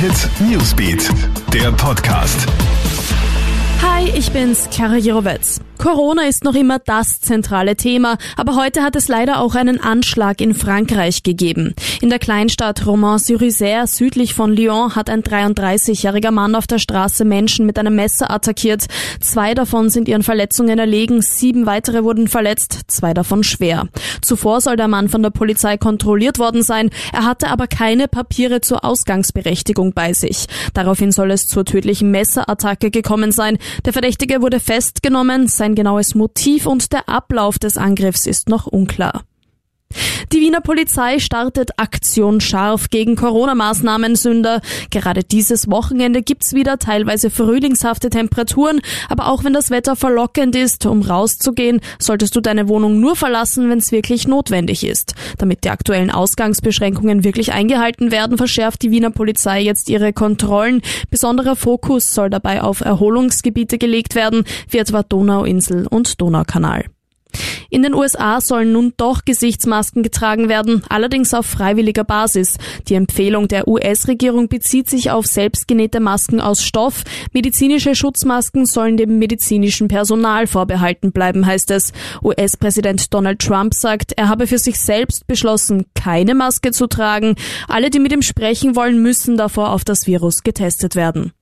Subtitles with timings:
[0.00, 1.10] Hit Newsbeat,
[1.52, 2.46] der Podcast.
[3.82, 5.60] Hi, ich bin's, Clara Jirovetz.
[5.78, 10.40] Corona ist noch immer das zentrale Thema, aber heute hat es leider auch einen Anschlag
[10.40, 11.74] in Frankreich gegeben.
[12.00, 17.64] In der Kleinstadt Romans-sur-Isère südlich von Lyon hat ein 33-jähriger Mann auf der Straße Menschen
[17.64, 18.86] mit einem Messer attackiert.
[19.20, 23.88] Zwei davon sind ihren Verletzungen erlegen, sieben weitere wurden verletzt, zwei davon schwer.
[24.20, 28.60] Zuvor soll der Mann von der Polizei kontrolliert worden sein, er hatte aber keine Papiere
[28.60, 30.46] zur Ausgangsberechtigung bei sich.
[30.74, 33.58] Daraufhin soll es zur tödlichen Messerattacke gekommen sein.
[33.84, 39.24] Der Verdächtige wurde festgenommen, sein genaues Motiv und der Ablauf des Angriffs ist noch unklar.
[40.30, 44.60] Die Wiener Polizei startet Aktion scharf gegen Corona-Maßnahmen-Sünder.
[44.90, 50.84] Gerade dieses Wochenende gibt's wieder teilweise frühlingshafte Temperaturen, aber auch wenn das Wetter verlockend ist,
[50.84, 55.14] um rauszugehen, solltest du deine Wohnung nur verlassen, wenn es wirklich notwendig ist.
[55.38, 60.82] Damit die aktuellen Ausgangsbeschränkungen wirklich eingehalten werden, verschärft die Wiener Polizei jetzt ihre Kontrollen.
[61.10, 66.84] Besonderer Fokus soll dabei auf Erholungsgebiete gelegt werden, wie etwa Donauinsel und Donaukanal.
[67.70, 72.56] In den USA sollen nun doch Gesichtsmasken getragen werden, allerdings auf freiwilliger Basis.
[72.88, 77.04] Die Empfehlung der US-Regierung bezieht sich auf selbstgenähte Masken aus Stoff.
[77.32, 81.92] Medizinische Schutzmasken sollen dem medizinischen Personal vorbehalten bleiben, heißt es.
[82.22, 87.34] US-Präsident Donald Trump sagt, er habe für sich selbst beschlossen, keine Maske zu tragen.
[87.68, 91.32] Alle, die mit ihm sprechen wollen, müssen davor auf das Virus getestet werden.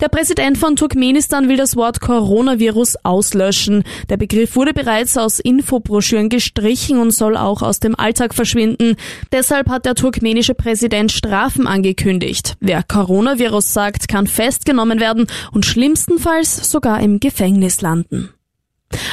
[0.00, 3.82] Der Präsident von Turkmenistan will das Wort Coronavirus auslöschen.
[4.08, 8.96] Der Begriff wurde bereits aus Infobroschüren gestrichen und soll auch aus dem Alltag verschwinden.
[9.32, 12.56] Deshalb hat der turkmenische Präsident Strafen angekündigt.
[12.60, 18.30] Wer Coronavirus sagt, kann festgenommen werden und schlimmstenfalls sogar im Gefängnis landen.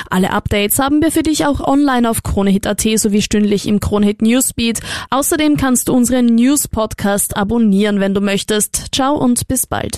[0.09, 4.79] Alle Updates haben wir für dich auch online auf KroneHit.at sowie stündlich im KroneHit Newsbeat.
[5.09, 8.93] Außerdem kannst du unseren News Podcast abonnieren, wenn du möchtest.
[8.93, 9.97] Ciao und bis bald.